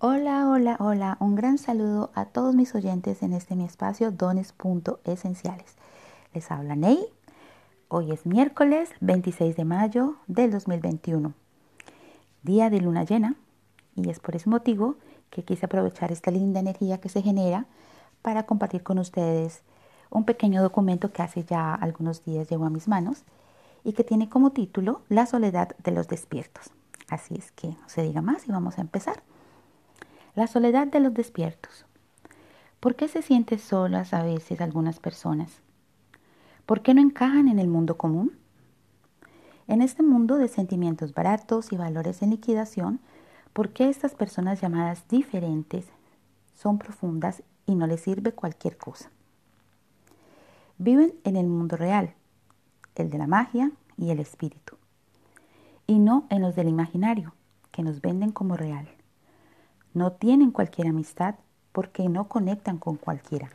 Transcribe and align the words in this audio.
Hola, 0.00 0.48
hola, 0.48 0.76
hola. 0.78 1.16
Un 1.18 1.34
gran 1.34 1.58
saludo 1.58 2.12
a 2.14 2.26
todos 2.26 2.54
mis 2.54 2.72
oyentes 2.76 3.20
en 3.24 3.32
este 3.32 3.56
mi 3.56 3.64
espacio 3.64 4.12
dones.esenciales. 4.12 5.74
Les 6.32 6.48
habla 6.52 6.76
Ney. 6.76 7.04
Hoy 7.88 8.12
es 8.12 8.24
miércoles 8.24 8.90
26 9.00 9.56
de 9.56 9.64
mayo 9.64 10.14
del 10.28 10.52
2021, 10.52 11.32
día 12.44 12.70
de 12.70 12.80
luna 12.80 13.02
llena, 13.02 13.34
y 13.96 14.08
es 14.08 14.20
por 14.20 14.36
ese 14.36 14.48
motivo 14.48 14.94
que 15.30 15.42
quise 15.42 15.66
aprovechar 15.66 16.12
esta 16.12 16.30
linda 16.30 16.60
energía 16.60 17.00
que 17.00 17.08
se 17.08 17.20
genera 17.20 17.66
para 18.22 18.44
compartir 18.44 18.84
con 18.84 19.00
ustedes 19.00 19.62
un 20.10 20.22
pequeño 20.22 20.62
documento 20.62 21.10
que 21.10 21.22
hace 21.22 21.42
ya 21.42 21.74
algunos 21.74 22.24
días 22.24 22.48
llegó 22.48 22.66
a 22.66 22.70
mis 22.70 22.86
manos 22.86 23.24
y 23.82 23.94
que 23.94 24.04
tiene 24.04 24.28
como 24.28 24.52
título 24.52 25.02
La 25.08 25.26
soledad 25.26 25.74
de 25.82 25.90
los 25.90 26.06
despiertos. 26.06 26.70
Así 27.08 27.34
es 27.34 27.50
que 27.50 27.70
no 27.70 27.88
se 27.88 28.02
diga 28.02 28.22
más 28.22 28.46
y 28.46 28.52
vamos 28.52 28.78
a 28.78 28.82
empezar. 28.82 29.24
La 30.38 30.46
soledad 30.46 30.86
de 30.86 31.00
los 31.00 31.14
despiertos. 31.14 31.84
¿Por 32.78 32.94
qué 32.94 33.08
se 33.08 33.22
sienten 33.22 33.58
solas 33.58 34.14
a 34.14 34.22
veces 34.22 34.60
algunas 34.60 35.00
personas? 35.00 35.62
¿Por 36.64 36.80
qué 36.80 36.94
no 36.94 37.00
encajan 37.00 37.48
en 37.48 37.58
el 37.58 37.66
mundo 37.66 37.98
común? 37.98 38.38
En 39.66 39.82
este 39.82 40.04
mundo 40.04 40.36
de 40.36 40.46
sentimientos 40.46 41.12
baratos 41.12 41.72
y 41.72 41.76
valores 41.76 42.22
en 42.22 42.30
liquidación, 42.30 43.00
¿por 43.52 43.70
qué 43.70 43.88
estas 43.88 44.14
personas 44.14 44.60
llamadas 44.60 45.08
diferentes 45.08 45.86
son 46.54 46.78
profundas 46.78 47.42
y 47.66 47.74
no 47.74 47.88
les 47.88 48.02
sirve 48.02 48.30
cualquier 48.30 48.76
cosa? 48.76 49.10
Viven 50.78 51.14
en 51.24 51.34
el 51.34 51.48
mundo 51.48 51.76
real, 51.76 52.14
el 52.94 53.10
de 53.10 53.18
la 53.18 53.26
magia 53.26 53.72
y 53.96 54.10
el 54.10 54.20
espíritu, 54.20 54.76
y 55.88 55.98
no 55.98 56.28
en 56.30 56.42
los 56.42 56.54
del 56.54 56.68
imaginario, 56.68 57.34
que 57.72 57.82
nos 57.82 58.00
venden 58.00 58.30
como 58.30 58.56
real. 58.56 58.97
No 59.98 60.12
tienen 60.12 60.52
cualquier 60.52 60.86
amistad 60.86 61.34
porque 61.72 62.08
no 62.08 62.28
conectan 62.28 62.78
con 62.78 62.94
cualquiera. 62.94 63.48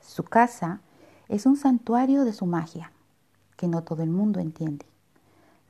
Su 0.00 0.24
casa 0.24 0.80
es 1.28 1.46
un 1.46 1.56
santuario 1.56 2.24
de 2.24 2.32
su 2.32 2.46
magia, 2.46 2.90
que 3.56 3.68
no 3.68 3.84
todo 3.84 4.02
el 4.02 4.10
mundo 4.10 4.40
entiende. 4.40 4.86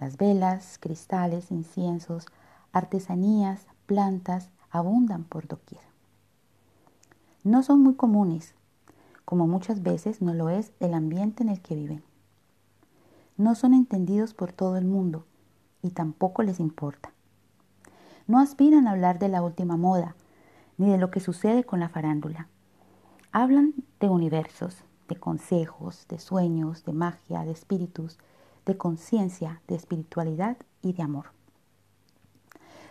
Las 0.00 0.16
velas, 0.16 0.78
cristales, 0.80 1.50
inciensos, 1.50 2.24
artesanías, 2.72 3.66
plantas 3.84 4.48
abundan 4.70 5.24
por 5.24 5.46
doquier. 5.46 5.82
No 7.42 7.62
son 7.62 7.82
muy 7.82 7.96
comunes, 7.96 8.54
como 9.26 9.46
muchas 9.46 9.82
veces 9.82 10.22
no 10.22 10.32
lo 10.32 10.48
es 10.48 10.72
el 10.80 10.94
ambiente 10.94 11.42
en 11.42 11.50
el 11.50 11.60
que 11.60 11.74
viven. 11.74 12.02
No 13.36 13.54
son 13.54 13.74
entendidos 13.74 14.32
por 14.32 14.54
todo 14.54 14.78
el 14.78 14.86
mundo 14.86 15.26
y 15.82 15.90
tampoco 15.90 16.42
les 16.42 16.60
importa. 16.60 17.13
No 18.26 18.38
aspiran 18.38 18.86
a 18.86 18.92
hablar 18.92 19.18
de 19.18 19.28
la 19.28 19.42
última 19.42 19.76
moda, 19.76 20.16
ni 20.78 20.90
de 20.90 20.98
lo 20.98 21.10
que 21.10 21.20
sucede 21.20 21.64
con 21.64 21.80
la 21.80 21.88
farándula. 21.88 22.48
Hablan 23.32 23.74
de 24.00 24.08
universos, 24.08 24.84
de 25.08 25.16
consejos, 25.16 26.06
de 26.08 26.18
sueños, 26.18 26.84
de 26.84 26.92
magia, 26.92 27.44
de 27.44 27.52
espíritus, 27.52 28.18
de 28.64 28.76
conciencia, 28.76 29.60
de 29.68 29.74
espiritualidad 29.74 30.56
y 30.82 30.94
de 30.94 31.02
amor. 31.02 31.26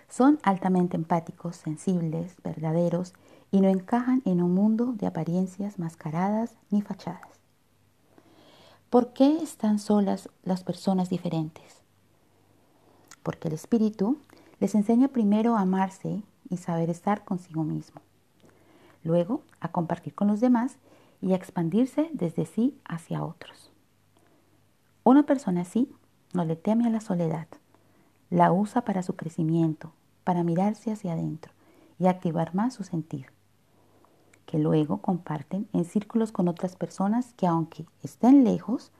Son 0.08 0.40
altamente 0.44 0.96
empáticos, 0.96 1.56
sensibles, 1.56 2.36
verdaderos 2.44 3.14
y 3.50 3.62
no 3.62 3.70
encajan 3.70 4.22
en 4.26 4.44
un 4.44 4.54
mundo 4.54 4.94
de 4.94 5.08
apariencias 5.08 5.80
mascaradas 5.80 6.56
ni 6.70 6.84
fachadas. 6.84 7.40
¿Por 8.92 9.14
qué 9.14 9.38
están 9.42 9.80
solas 9.80 10.30
las 10.44 10.64
personas 10.64 11.10
diferentes? 11.10 11.82
Porque 13.24 13.48
el 13.48 13.56
espíritu 13.56 14.20
les 14.60 14.76
enseña 14.76 15.08
primero 15.08 15.56
a 15.56 15.62
amarse 15.62 16.22
y 16.50 16.58
saber 16.58 16.90
estar 16.90 17.24
consigo 17.24 17.64
mismo. 17.64 18.02
Luego 19.04 19.42
a 19.60 19.72
compartir 19.72 20.16
con 20.16 20.28
los 20.28 20.40
demás 20.40 20.78
y 21.22 21.34
a 21.34 21.36
expandirse 21.36 22.10
desde 22.14 22.46
sí 22.46 22.78
hacia 22.86 23.24
otros. 23.24 23.72
Una 25.04 25.24
persona 25.24 25.62
así 25.62 25.92
no 26.34 26.46
le 26.46 26.56
teme 26.56 26.88
a 26.88 26.90
la 26.90 27.02
soledad. 27.02 27.48
La 28.30 28.52
usa 28.52 28.84
para 28.84 29.04
su 29.04 29.16
crecimiento, 29.16 29.92
para 30.24 30.44
mirarse 30.44 30.92
hacia 30.92 31.14
adentro 31.14 31.52
y 32.00 32.08
activar 32.08 32.56
más 32.56 32.74
su 32.74 32.84
sentir, 32.84 33.28
que 34.46 34.60
luego 34.60 34.98
comparten 34.98 35.68
en 35.74 35.86
círculos 35.86 36.32
con 36.32 36.48
otras 36.48 36.76
personas 36.76 37.34
que 37.34 37.48
aunque 37.48 37.86
estén 38.02 38.44
lejos, 38.44 38.92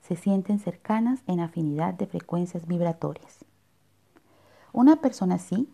se 0.00 0.16
sienten 0.16 0.58
cercanas 0.58 1.22
en 1.26 1.40
afinidad 1.40 1.94
de 1.94 2.06
frecuencias 2.06 2.66
vibratorias. 2.66 3.43
Una 4.74 4.96
persona 4.96 5.36
así 5.36 5.68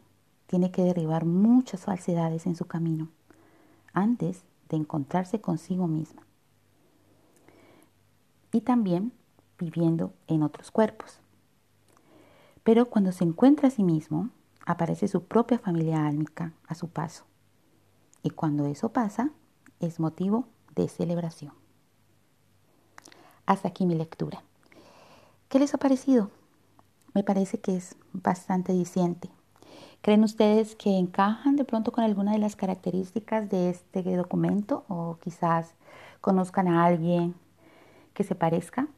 tiene 0.46 0.70
que 0.70 0.84
derribar 0.84 1.24
muchas 1.24 1.80
falsedades 1.86 2.44
en 2.44 2.54
su 2.54 2.66
camino 2.66 3.08
antes 3.94 4.44
de 4.68 4.76
encontrarse 4.76 5.40
consigo 5.40 5.88
misma. 5.88 6.26
Y 8.52 8.60
también 8.60 9.12
viviendo 9.58 10.12
en 10.26 10.42
otros 10.42 10.70
cuerpos. 10.70 11.18
Pero 12.62 12.90
cuando 12.90 13.10
se 13.12 13.24
encuentra 13.24 13.68
a 13.68 13.70
sí 13.70 13.84
mismo, 13.84 14.28
aparece 14.66 15.08
su 15.08 15.24
propia 15.24 15.58
familia 15.58 16.06
álmica 16.06 16.52
a 16.66 16.74
su 16.74 16.90
paso. 16.90 17.24
Y 18.22 18.28
cuando 18.28 18.66
eso 18.66 18.90
pasa, 18.90 19.30
es 19.80 19.98
motivo 19.98 20.44
de 20.74 20.88
celebración. 20.88 21.54
Hasta 23.46 23.68
aquí 23.68 23.86
mi 23.86 23.94
lectura. 23.94 24.42
¿Qué 25.48 25.58
les 25.58 25.72
ha 25.72 25.78
parecido? 25.78 26.30
Me 27.14 27.22
parece 27.22 27.58
que 27.58 27.76
es 27.76 27.96
bastante 28.12 28.72
diciente. 28.72 29.30
¿Creen 30.02 30.24
ustedes 30.24 30.76
que 30.76 30.96
encajan 30.96 31.56
de 31.56 31.64
pronto 31.64 31.92
con 31.92 32.04
alguna 32.04 32.32
de 32.32 32.38
las 32.38 32.56
características 32.56 33.50
de 33.50 33.70
este 33.70 34.02
documento 34.16 34.84
o 34.88 35.18
quizás 35.22 35.74
conozcan 36.20 36.68
a 36.68 36.84
alguien 36.84 37.34
que 38.14 38.24
se 38.24 38.34
parezca? 38.34 38.88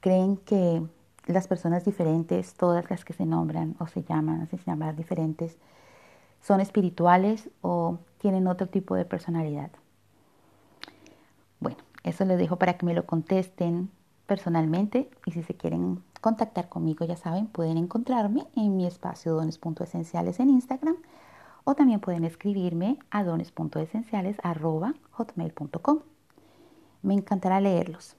¿Creen 0.00 0.36
que 0.36 0.82
las 1.26 1.48
personas 1.48 1.84
diferentes, 1.84 2.54
todas 2.54 2.90
las 2.90 3.04
que 3.04 3.14
se 3.14 3.24
nombran 3.24 3.76
o 3.78 3.86
se 3.86 4.02
llaman, 4.02 4.46
se 4.48 4.58
llaman 4.58 4.96
diferentes, 4.96 5.56
son 6.42 6.60
espirituales 6.60 7.48
o 7.62 7.98
tienen 8.18 8.46
otro 8.46 8.68
tipo 8.68 8.94
de 8.94 9.04
personalidad? 9.04 9.70
Bueno, 11.60 11.78
eso 12.02 12.24
les 12.24 12.38
dejo 12.38 12.56
para 12.56 12.76
que 12.76 12.86
me 12.86 12.94
lo 12.94 13.06
contesten 13.06 13.90
personalmente 14.28 15.10
y 15.26 15.32
si 15.32 15.42
se 15.42 15.54
quieren 15.54 16.04
contactar 16.20 16.68
conmigo, 16.68 17.04
ya 17.04 17.16
saben, 17.16 17.48
pueden 17.48 17.78
encontrarme 17.78 18.46
en 18.54 18.76
mi 18.76 18.86
espacio 18.86 19.34
dones.esenciales 19.34 20.38
en 20.38 20.50
Instagram 20.50 20.94
o 21.64 21.74
también 21.74 21.98
pueden 21.98 22.24
escribirme 22.24 23.00
a 23.10 23.24
dones.esenciales.hotmail.com. 23.24 25.98
Me 27.02 27.14
encantará 27.14 27.60
leerlos. 27.60 28.14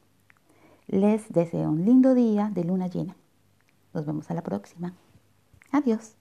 Les 0.88 1.32
deseo 1.32 1.70
un 1.70 1.86
lindo 1.86 2.14
día 2.16 2.50
de 2.54 2.64
luna 2.64 2.88
llena. 2.88 3.16
Nos 3.94 4.06
vemos 4.06 4.32
a 4.32 4.34
la 4.34 4.42
próxima. 4.42 4.94
Adiós. 5.72 6.16